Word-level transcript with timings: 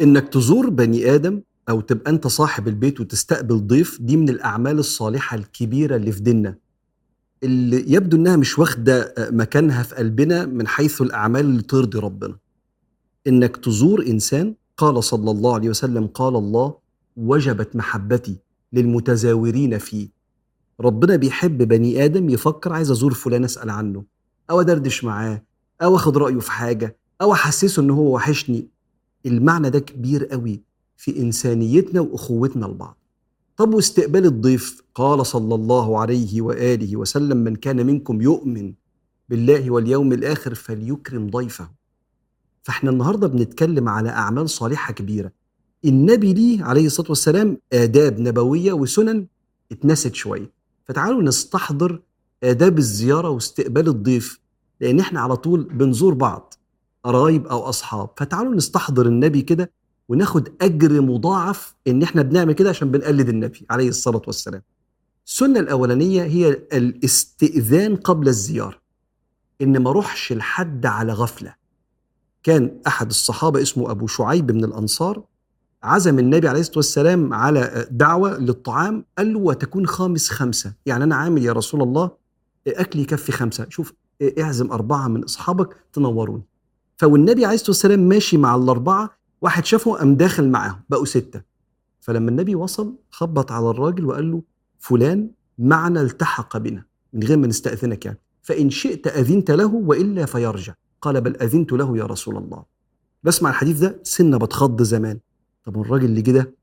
إنك 0.00 0.28
تزور 0.28 0.70
بني 0.70 1.14
آدم 1.14 1.40
أو 1.68 1.80
تبقى 1.80 2.10
أنت 2.10 2.26
صاحب 2.26 2.68
البيت 2.68 3.00
وتستقبل 3.00 3.66
ضيف 3.66 3.98
دي 4.00 4.16
من 4.16 4.28
الأعمال 4.28 4.78
الصالحة 4.78 5.36
الكبيرة 5.36 5.96
اللي 5.96 6.12
في 6.12 6.20
ديننا. 6.20 6.56
اللي 7.42 7.92
يبدو 7.92 8.16
إنها 8.16 8.36
مش 8.36 8.58
واخدة 8.58 9.14
مكانها 9.18 9.82
في 9.82 9.94
قلبنا 9.94 10.46
من 10.46 10.66
حيث 10.68 11.02
الأعمال 11.02 11.40
اللي 11.40 11.62
ترضي 11.62 11.98
ربنا. 11.98 12.36
إنك 13.26 13.56
تزور 13.56 14.06
إنسان 14.06 14.54
قال 14.76 15.04
صلى 15.04 15.30
الله 15.30 15.54
عليه 15.54 15.68
وسلم 15.68 16.06
قال 16.06 16.36
الله 16.36 16.74
وجبت 17.16 17.76
محبتي 17.76 18.36
للمتزاورين 18.72 19.78
فيه. 19.78 20.08
ربنا 20.80 21.16
بيحب 21.16 21.58
بني 21.62 22.04
آدم 22.04 22.30
يفكر 22.30 22.72
عايز 22.72 22.90
أزور 22.90 23.14
فلان 23.14 23.44
أسأل 23.44 23.70
عنه 23.70 24.04
أو 24.50 24.60
أدردش 24.60 25.04
معاه 25.04 25.42
أو 25.82 25.96
أخد 25.96 26.16
رأيه 26.18 26.38
في 26.38 26.52
حاجة 26.52 26.96
أو 27.22 27.32
أحسسه 27.32 27.82
إن 27.82 27.90
هو 27.90 28.14
وحشني. 28.14 28.68
المعنى 29.26 29.70
ده 29.70 29.78
كبير 29.78 30.24
قوي 30.26 30.62
في 30.96 31.18
إنسانيتنا 31.18 32.00
وأخوتنا 32.00 32.66
لبعض. 32.66 32.96
طب 33.56 33.74
واستقبال 33.74 34.26
الضيف؟ 34.26 34.82
قال 34.94 35.26
صلى 35.26 35.54
الله 35.54 35.98
عليه 35.98 36.40
وآله 36.42 36.96
وسلم 36.96 37.36
من 37.36 37.56
كان 37.56 37.86
منكم 37.86 38.22
يؤمن 38.22 38.72
بالله 39.28 39.70
واليوم 39.70 40.12
الآخر 40.12 40.54
فليكرم 40.54 41.30
ضيفه. 41.30 41.70
فإحنا 42.62 42.90
النهارده 42.90 43.26
بنتكلم 43.26 43.88
على 43.88 44.08
أعمال 44.08 44.50
صالحة 44.50 44.92
كبيرة. 44.92 45.32
النبي 45.84 46.34
ليه 46.34 46.64
عليه 46.64 46.86
الصلاة 46.86 47.08
والسلام 47.08 47.58
آداب 47.72 48.20
نبوية 48.20 48.72
وسنن 48.72 49.26
اتنست 49.72 50.14
شوية. 50.14 50.50
فتعالوا 50.84 51.22
نستحضر 51.22 52.02
آداب 52.42 52.78
الزيارة 52.78 53.28
واستقبال 53.28 53.88
الضيف 53.88 54.40
لأن 54.80 55.00
إحنا 55.00 55.20
على 55.20 55.36
طول 55.36 55.62
بنزور 55.64 56.14
بعض. 56.14 56.54
قرايب 57.04 57.46
أو 57.46 57.60
أصحاب. 57.60 58.10
فتعالوا 58.16 58.54
نستحضر 58.54 59.06
النبي 59.06 59.42
كده 59.42 59.72
وناخد 60.08 60.48
أجر 60.60 61.00
مضاعف 61.00 61.74
إن 61.86 62.02
إحنا 62.02 62.22
بنعمل 62.22 62.52
كده 62.52 62.68
عشان 62.70 62.90
بنقلد 62.90 63.28
النبي 63.28 63.66
عليه 63.70 63.88
الصلاة 63.88 64.22
والسلام. 64.26 64.62
السنة 65.26 65.60
الأولانية 65.60 66.22
هي 66.22 66.48
الاستئذان 66.72 67.96
قبل 67.96 68.28
الزيارة. 68.28 68.80
إن 69.62 69.82
ما 69.82 69.90
اروحش 69.90 70.32
لحد 70.32 70.86
على 70.86 71.12
غفلة. 71.12 71.54
كان 72.42 72.80
أحد 72.86 73.08
الصحابة 73.08 73.62
اسمه 73.62 73.90
أبو 73.90 74.06
شعيب 74.06 74.52
من 74.52 74.64
الأنصار 74.64 75.24
عزم 75.82 76.18
النبي 76.18 76.48
عليه 76.48 76.60
الصلاة 76.60 76.76
والسلام 76.76 77.34
على 77.34 77.88
دعوة 77.90 78.38
للطعام 78.38 79.04
قال 79.18 79.32
له 79.32 79.38
وتكون 79.38 79.86
خامس 79.86 80.28
خمسة. 80.28 80.72
يعني 80.86 81.04
أنا 81.04 81.16
عامل 81.16 81.44
يا 81.44 81.52
رسول 81.52 81.82
الله 81.82 82.10
أكلي 82.66 83.02
يكفي 83.02 83.32
خمسة. 83.32 83.66
شوف 83.68 83.92
اعزم 84.38 84.72
أربعة 84.72 85.08
من 85.08 85.24
أصحابك 85.24 85.76
تنوروني. 85.92 86.42
فالنبي 87.00 87.44
عليه 87.44 87.54
الصلاة 87.54 87.70
والسلام 87.70 88.00
ماشي 88.00 88.36
مع 88.36 88.54
الأربعة 88.56 89.10
واحد 89.40 89.64
شافه 89.64 89.92
قام 89.92 90.14
داخل 90.14 90.48
معاهم 90.48 90.80
بقوا 90.88 91.04
ستة. 91.04 91.42
فلما 92.00 92.30
النبي 92.30 92.54
وصل 92.54 92.98
خبط 93.10 93.52
على 93.52 93.70
الراجل 93.70 94.04
وقال 94.06 94.30
له 94.30 94.42
فلان 94.78 95.30
معنا 95.58 96.00
التحق 96.00 96.56
بنا 96.56 96.84
من 97.12 97.22
غير 97.22 97.36
ما 97.38 97.46
نستأذنك 97.46 98.06
يعني. 98.06 98.18
فإن 98.42 98.70
شئت 98.70 99.06
أذنت 99.06 99.50
له 99.50 99.74
وإلا 99.74 100.26
فيرجع. 100.26 100.74
قال 101.02 101.20
بل 101.20 101.36
أذنت 101.36 101.72
له 101.72 101.98
يا 101.98 102.04
رسول 102.04 102.36
الله. 102.36 102.64
بسمع 103.22 103.50
الحديث 103.50 103.78
ده 103.78 104.00
سنة 104.02 104.36
بتخض 104.36 104.82
زمان. 104.82 105.18
طب 105.64 105.80
الراجل 105.80 106.04
اللي 106.04 106.22
كده 106.22 106.54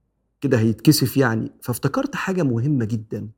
كده 0.41 0.59
هيتكسف 0.59 1.17
يعني. 1.17 1.51
فافتكرت 1.61 2.15
حاجة 2.15 2.43
مهمة 2.43 2.85
جدا 2.85 3.29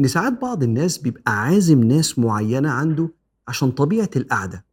إن 0.00 0.08
ساعات 0.08 0.40
بعض 0.42 0.62
الناس 0.62 0.98
بيبقى 0.98 1.42
عازم 1.42 1.84
ناس 1.84 2.18
معينة 2.18 2.70
عنده 2.70 3.08
عشان 3.48 3.70
طبيعة 3.70 4.10
القعدة. 4.16 4.71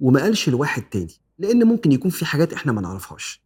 وما 0.00 0.20
قالش 0.22 0.48
لواحد 0.48 0.82
تاني 0.82 1.12
لأن 1.38 1.64
ممكن 1.64 1.92
يكون 1.92 2.10
في 2.10 2.24
حاجات 2.24 2.52
إحنا 2.52 2.72
ما 2.72 2.80
نعرفهاش. 2.80 3.42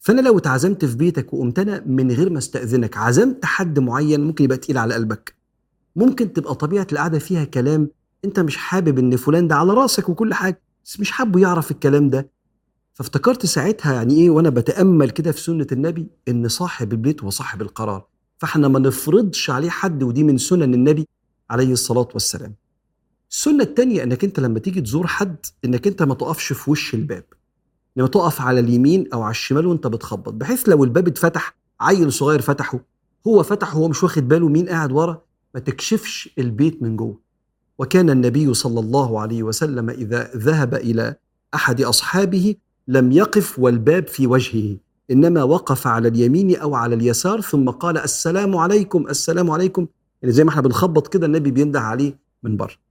فأنا 0.00 0.20
لو 0.20 0.38
اتعزمت 0.38 0.84
في 0.84 0.96
بيتك 0.96 1.34
وقمت 1.34 1.58
أنا 1.58 1.82
من 1.86 2.10
غير 2.10 2.30
ما 2.30 2.38
استأذنك 2.38 2.96
عزمت 2.96 3.44
حد 3.44 3.78
معين 3.78 4.20
ممكن 4.20 4.44
يبقى 4.44 4.56
تقيل 4.58 4.78
على 4.78 4.94
قلبك. 4.94 5.34
ممكن 5.96 6.32
تبقى 6.32 6.54
طبيعة 6.54 6.86
القعدة 6.92 7.18
فيها 7.18 7.44
كلام 7.44 7.90
أنت 8.24 8.40
مش 8.40 8.56
حابب 8.56 8.98
إن 8.98 9.16
فلان 9.16 9.48
ده 9.48 9.54
على 9.56 9.72
رأسك 9.72 10.08
وكل 10.08 10.34
حاجة 10.34 10.62
بس 10.84 11.00
مش 11.00 11.10
حابه 11.10 11.40
يعرف 11.40 11.70
الكلام 11.70 12.10
ده. 12.10 12.30
فافتكرت 12.94 13.46
ساعتها 13.46 13.92
يعني 13.94 14.14
إيه 14.14 14.30
وأنا 14.30 14.50
بتأمل 14.50 15.10
كده 15.10 15.32
في 15.32 15.40
سنة 15.40 15.66
النبي 15.72 16.08
إن 16.28 16.48
صاحب 16.48 16.92
البيت 16.92 17.22
هو 17.24 17.30
صاحب 17.30 17.62
القرار. 17.62 18.06
فإحنا 18.38 18.68
ما 18.68 18.78
نفرضش 18.78 19.50
عليه 19.50 19.70
حد 19.70 20.02
ودي 20.02 20.24
من 20.24 20.38
سنن 20.38 20.74
النبي 20.74 21.06
عليه 21.50 21.72
الصلاة 21.72 22.08
والسلام. 22.14 22.54
السنة 23.30 23.62
الثانية 23.64 24.02
إنك 24.02 24.24
أنت 24.24 24.40
لما 24.40 24.58
تيجي 24.58 24.80
تزور 24.80 25.06
حد 25.06 25.36
إنك 25.64 25.86
أنت 25.86 26.02
ما 26.02 26.14
تقفش 26.14 26.52
في 26.52 26.70
وش 26.70 26.94
الباب. 26.94 27.24
لما 27.96 28.08
تقف 28.08 28.40
على 28.40 28.60
اليمين 28.60 29.08
أو 29.12 29.22
على 29.22 29.30
الشمال 29.30 29.66
وأنت 29.66 29.86
بتخبط. 29.86 30.32
بحيث 30.32 30.68
لو 30.68 30.84
الباب 30.84 31.08
اتفتح 31.08 31.56
عيل 31.80 32.12
صغير 32.12 32.40
فتحه 32.40 32.80
هو 33.26 33.42
فتحه 33.42 33.78
وهو 33.78 33.88
مش 33.88 34.02
واخد 34.02 34.28
باله 34.28 34.48
مين 34.48 34.68
قاعد 34.68 34.92
ورا؟ 34.92 35.22
ما 35.54 35.60
تكشفش 35.60 36.30
البيت 36.38 36.82
من 36.82 36.96
جوه. 36.96 37.18
وكان 37.78 38.10
النبي 38.10 38.54
صلى 38.54 38.80
الله 38.80 39.20
عليه 39.20 39.42
وسلم 39.42 39.90
إذا 39.90 40.30
ذهب 40.36 40.74
إلى 40.74 41.14
أحد 41.54 41.80
أصحابه 41.80 42.54
لم 42.88 43.12
يقف 43.12 43.58
والباب 43.58 44.06
في 44.08 44.26
وجهه 44.26 44.76
إنما 45.10 45.42
وقف 45.42 45.86
على 45.86 46.08
اليمين 46.08 46.56
أو 46.56 46.74
على 46.74 46.94
اليسار 46.94 47.40
ثم 47.40 47.70
قال 47.70 47.98
السلام 47.98 48.56
عليكم 48.56 49.08
السلام 49.08 49.50
عليكم. 49.50 49.86
يعني 50.22 50.32
زي 50.32 50.44
ما 50.44 50.50
إحنا 50.50 50.62
بنخبط 50.62 51.08
كده 51.08 51.26
النبي 51.26 51.50
بينده 51.50 51.80
عليه 51.80 52.18
من 52.42 52.56
بره. 52.56 52.87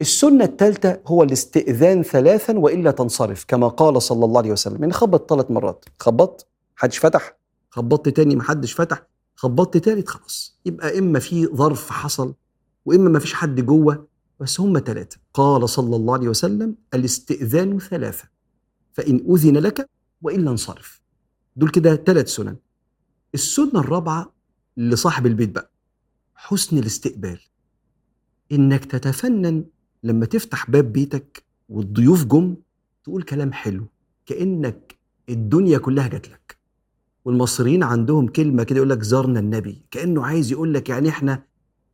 السنة 0.00 0.44
الثالثة 0.44 1.00
هو 1.06 1.22
الاستئذان 1.22 2.02
ثلاثا 2.02 2.58
وإلا 2.58 2.90
تنصرف 2.90 3.44
كما 3.44 3.68
قال 3.68 4.02
صلى 4.02 4.24
الله 4.24 4.38
عليه 4.38 4.52
وسلم. 4.52 4.80
يعني 4.80 4.92
خبط 4.92 5.30
ثلاث 5.30 5.50
مرات. 5.50 5.84
خبطت 6.00 6.46
محدش 6.76 6.98
فتح. 6.98 7.36
خبطت 7.70 8.08
تاني 8.08 8.36
محدش 8.36 8.74
فتح. 8.80 9.06
خبطت 9.34 9.76
تالت 9.76 10.08
خلاص. 10.08 10.58
يبقى 10.66 10.98
إما 10.98 11.18
في 11.18 11.46
ظرف 11.46 11.90
حصل 11.90 12.34
وإما 12.86 13.10
ما 13.10 13.18
فيش 13.18 13.34
حد 13.34 13.60
جوه 13.60 14.06
بس 14.40 14.60
هم 14.60 14.78
ثلاثة. 14.78 15.18
قال 15.34 15.68
صلى 15.68 15.96
الله 15.96 16.14
عليه 16.14 16.28
وسلم 16.28 16.74
الاستئذان 16.94 17.78
ثلاثة. 17.78 18.28
فإن 18.92 19.24
أذن 19.30 19.56
لك 19.56 19.90
وإلا 20.22 20.50
انصرف. 20.50 21.00
دول 21.56 21.70
كده 21.70 21.96
ثلاث 21.96 22.28
سنن. 22.28 22.56
السنة 23.34 23.80
الرابعة 23.80 24.32
لصاحب 24.76 25.26
البيت 25.26 25.50
بقى 25.50 25.70
حسن 26.34 26.78
الاستقبال. 26.78 27.40
إنك 28.52 28.84
تتفنن 28.84 29.64
لما 30.06 30.26
تفتح 30.26 30.70
باب 30.70 30.92
بيتك 30.92 31.42
والضيوف 31.68 32.24
جم 32.24 32.54
تقول 33.04 33.22
كلام 33.22 33.52
حلو 33.52 33.86
كأنك 34.26 34.94
الدنيا 35.28 35.78
كلها 35.78 36.08
جات 36.08 36.28
لك. 36.28 36.56
والمصريين 37.24 37.82
عندهم 37.82 38.28
كلمة 38.28 38.62
كده 38.62 38.76
يقول 38.76 38.90
لك 38.90 39.02
زارنا 39.02 39.40
النبي 39.40 39.82
كأنه 39.90 40.26
عايز 40.26 40.52
يقول 40.52 40.74
لك 40.74 40.88
يعني 40.88 41.08
إحنا 41.08 41.42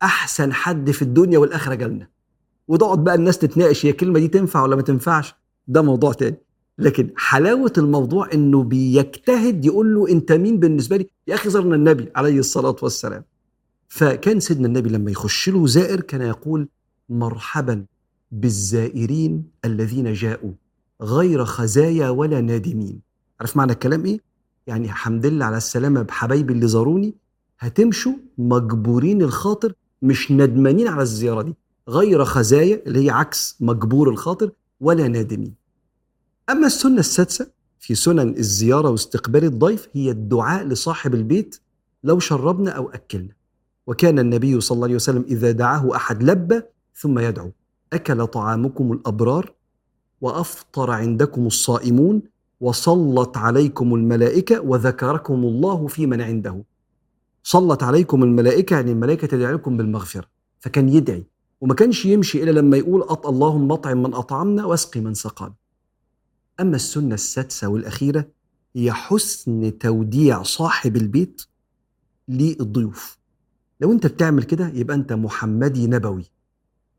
أحسن 0.03 0.53
حد 0.53 0.91
في 0.91 1.03
الدنيا 1.03 1.39
والآخرة 1.39 1.75
جالنا. 1.75 2.09
وتقعد 2.69 3.05
بقى 3.05 3.15
الناس 3.15 3.39
تتناقش 3.39 3.87
هي 3.87 3.91
الكلمة 3.91 4.19
دي 4.19 4.29
تنفع 4.29 4.63
ولا 4.63 4.77
ما 4.77 4.83
تنفعش؟ 4.83 5.35
ده 5.69 5.83
موضوع 5.83 6.13
تاني. 6.13 6.37
لكن 6.79 7.11
حلاوة 7.17 7.73
الموضوع 7.79 8.29
إنه 8.35 8.63
بيجتهد 8.63 9.65
يقول 9.65 9.95
له 9.95 10.09
أنت 10.09 10.33
مين 10.33 10.59
بالنسبة 10.61 10.97
لي؟ 10.97 11.07
يا 11.29 11.35
أخي 11.35 11.51
زارنا 11.51 11.75
النبي 11.75 12.09
عليه 12.17 12.39
الصلاة 12.39 12.77
والسلام. 12.83 13.25
فكان 13.89 14.41
سيدنا 14.41 14.67
النبي 14.67 14.89
لما 14.89 15.11
يخش 15.11 15.49
له 15.49 15.67
زائر 15.67 16.01
كان 16.01 16.21
يقول 16.23 16.69
مرحبا 17.09 17.85
بالزائرين 18.33 19.45
الذين 19.65 20.13
جاءوا 20.13 20.53
غير 21.03 21.45
خزايا 21.45 22.09
ولا 22.09 22.41
نادمين. 22.41 23.01
عارف 23.41 23.57
معنى 23.57 23.73
الكلام 23.73 24.05
إيه؟ 24.05 24.21
يعني 24.67 24.89
حمد 24.89 25.27
لله 25.27 25.45
على 25.45 25.57
السلامة 25.57 26.03
بحبايبي 26.03 26.53
اللي 26.53 26.69
زاروني 26.69 27.15
هتمشوا 27.59 28.13
مجبورين 28.39 29.23
الخاطر 29.23 29.75
مش 30.03 30.33
ندمانين 30.33 30.89
على 30.89 31.03
الزيارة 31.03 31.43
دي. 31.43 31.55
غير 31.89 32.25
خزايا 32.25 32.83
اللي 32.87 33.07
هي 33.07 33.11
عكس 33.11 33.57
مجبور 33.61 34.11
الخاطر 34.11 34.51
ولا 34.81 35.09
نادمين. 35.09 35.55
أما 36.51 36.67
السنة 36.67 36.99
السادسة 36.99 37.51
في 37.81 37.95
سنن 37.95 38.37
الزيارة 38.37 38.91
واستقبال 38.91 39.45
الضيف 39.45 39.89
هي 39.93 40.11
الدعاء 40.11 40.65
لصاحب 40.65 41.15
البيت 41.15 41.61
لو 42.05 42.19
شربنا 42.19 42.71
أو 42.71 42.91
أكلنا. 42.91 43.33
وكان 43.87 44.19
النبي 44.19 44.61
صلى 44.61 44.77
الله 44.77 44.87
عليه 44.87 44.95
وسلم 44.95 45.25
إذا 45.29 45.51
دعاه 45.51 45.97
أحد 45.97 46.23
لبى 46.23 46.63
ثم 46.95 47.19
يدعو. 47.19 47.51
أكل 47.93 48.27
طعامكم 48.27 48.93
الأبرار 48.93 49.53
وأفطر 50.21 50.91
عندكم 50.91 51.47
الصائمون 51.47 52.23
وصلت 52.61 53.37
عليكم 53.37 53.95
الملائكة 53.95 54.61
وذكركم 54.61 55.35
الله 55.35 55.87
في 55.87 56.07
من 56.07 56.21
عنده. 56.21 56.65
صلت 57.43 57.83
عليكم 57.83 58.23
الملائكة 58.23 58.75
يعني 58.77 58.93
الملائكة 58.93 59.27
تدعي 59.27 59.53
لكم 59.53 59.77
بالمغفرة. 59.77 60.27
فكان 60.61 60.89
يدعي 60.89 61.25
وما 61.61 61.75
كانش 61.75 62.07
يمشي 62.07 62.43
إلا 62.43 62.51
لما 62.51 62.77
يقول 62.77 63.03
أط 63.03 63.27
اللهم 63.27 63.73
أطعم 63.73 64.03
من 64.03 64.15
أطعمنا 64.15 64.65
واسقي 64.65 65.01
من 65.01 65.15
سقانا. 65.15 65.55
أما 66.61 66.77
السنة 66.77 67.15
السادسة 67.15 67.69
والأخيرة 67.69 68.25
هي 68.77 68.93
حسن 68.93 69.79
توديع 69.79 70.43
صاحب 70.43 70.97
البيت 70.97 71.43
للضيوف. 72.29 73.19
لو 73.81 73.93
أنت 73.93 74.07
بتعمل 74.07 74.43
كده 74.43 74.69
يبقى 74.69 74.97
أنت 74.97 75.13
محمدي 75.13 75.87
نبوي. 75.87 76.25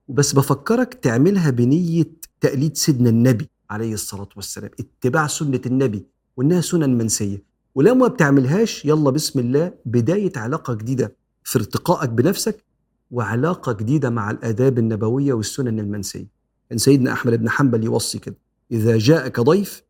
وبس 0.07 0.33
بفكرك 0.33 0.93
تعملها 0.93 1.49
بنية 1.49 2.05
تقليد 2.41 2.77
سيدنا 2.77 3.09
النبي 3.09 3.49
عليه 3.69 3.93
الصلاة 3.93 4.29
والسلام 4.35 4.69
اتباع 4.79 5.27
سنة 5.27 5.61
النبي 5.65 6.05
وإنها 6.37 6.61
سنن 6.61 6.97
منسية. 6.97 7.43
ولو 7.75 7.95
ما 7.95 8.07
بتعملهاش 8.07 8.85
يلا 8.85 9.09
بسم 9.09 9.39
الله 9.39 9.73
بداية 9.85 10.31
علاقة 10.35 10.73
جديدة 10.73 11.15
في 11.43 11.59
ارتقائك 11.59 12.09
بنفسك 12.09 12.63
وعلاقة 13.11 13.71
جديدة 13.73 14.09
مع 14.09 14.31
الآداب 14.31 14.79
النبوية 14.79 15.33
والسنن 15.33 15.79
المنسية. 15.79 16.27
كان 16.69 16.77
سيدنا 16.77 17.13
أحمد 17.13 17.33
بن 17.33 17.49
حنبل 17.49 17.83
يوصي 17.83 18.19
كده 18.19 18.35
إذا 18.71 18.97
جاءك 18.97 19.39
ضيف 19.39 19.83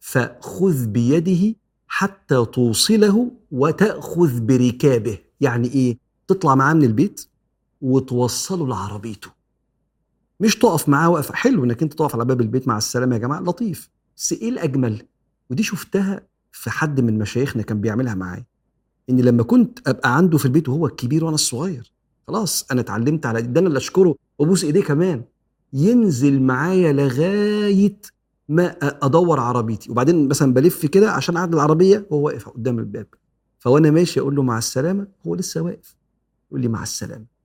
فخذ 0.00 0.86
بيده 0.86 1.56
حتى 1.86 2.44
توصله 2.44 3.30
وتأخذ 3.50 4.40
بركابه. 4.40 5.18
يعني 5.40 5.68
إيه؟ 5.68 5.98
تطلع 6.28 6.54
معاه 6.54 6.74
من 6.74 6.84
البيت 6.84 7.26
وتوصله 7.80 8.68
لعربيته. 8.68 9.35
مش 10.40 10.56
تقف 10.56 10.88
معاه 10.88 11.10
وقف 11.10 11.32
حلو 11.32 11.64
إنك 11.64 11.82
أنت 11.82 11.94
تقف 11.94 12.14
على 12.14 12.24
باب 12.24 12.40
البيت 12.40 12.68
مع 12.68 12.78
السلامة 12.78 13.14
يا 13.14 13.20
جماعة 13.20 13.40
لطيف. 13.40 13.90
بس 14.16 14.32
إيه 14.32 14.48
الأجمل؟ 14.48 15.02
ودي 15.50 15.62
شفتها 15.62 16.20
في 16.52 16.70
حد 16.70 17.00
من 17.00 17.18
مشايخنا 17.18 17.62
كان 17.62 17.80
بيعملها 17.80 18.14
معايا 18.14 18.44
ان 19.10 19.20
لما 19.20 19.42
كنت 19.42 19.88
أبقى 19.88 20.16
عنده 20.16 20.38
في 20.38 20.44
البيت 20.44 20.68
وهو 20.68 20.86
الكبير 20.86 21.24
وأنا 21.24 21.34
الصغير 21.34 21.92
خلاص 22.28 22.66
أنا 22.72 22.80
اتعلمت 22.80 23.26
على 23.26 23.42
ده 23.42 23.60
أنا 23.60 23.68
اللي 23.68 23.76
أشكره 23.78 24.14
وأبوس 24.38 24.64
إيديه 24.64 24.82
كمان. 24.82 25.24
ينزل 25.72 26.42
معايا 26.42 26.92
لغاية 26.92 27.96
ما 28.48 28.76
أدور 28.82 29.40
عربيتي. 29.40 29.90
وبعدين 29.90 30.28
مثلا 30.28 30.54
بلف 30.54 30.86
كده 30.86 31.10
عشان 31.10 31.36
اعدل 31.36 31.54
العربية 31.54 32.06
وهو 32.10 32.26
واقف 32.26 32.48
قدام 32.48 32.78
الباب. 32.78 33.06
فوأنا 33.58 33.90
ماشي 33.90 34.20
أقول 34.20 34.36
له 34.36 34.42
مع 34.42 34.58
السلامة 34.58 35.06
هو 35.26 35.34
لسه 35.34 35.60
واقف. 35.60 35.96
يقول 36.50 36.60
لي 36.60 36.68
مع 36.68 36.82
السلامة. 36.82 37.35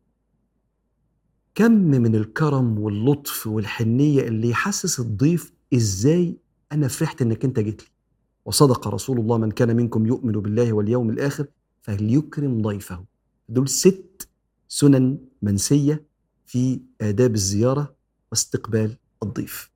كم 1.55 1.71
من 1.71 2.15
الكرم 2.15 2.79
واللطف 2.79 3.47
والحنية 3.47 4.27
اللي 4.27 4.49
يحسس 4.49 4.99
الضيف 4.99 5.53
إزاي 5.73 6.37
أنا 6.71 6.87
فرحت 6.87 7.21
إنك 7.21 7.45
أنت 7.45 7.59
جيت 7.59 7.81
لي. 7.81 7.87
وصدق 8.45 8.87
رسول 8.87 9.19
الله 9.19 9.37
من 9.37 9.51
كان 9.51 9.75
منكم 9.75 10.05
يؤمن 10.05 10.31
بالله 10.31 10.73
واليوم 10.73 11.09
الآخر 11.09 11.45
فليكرم 11.81 12.61
ضيفه. 12.61 13.05
دول 13.49 13.69
ست 13.69 14.27
سنن 14.67 15.17
منسية 15.41 16.05
في 16.45 16.81
آداب 17.01 17.35
الزيارة 17.35 17.95
واستقبال 18.31 18.97
الضيف. 19.23 19.71